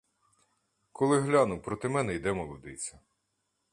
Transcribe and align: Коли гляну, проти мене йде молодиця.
Коли 0.91 1.19
гляну, 1.19 1.61
проти 1.61 1.89
мене 1.89 2.13
йде 2.15 2.33
молодиця. 2.33 2.99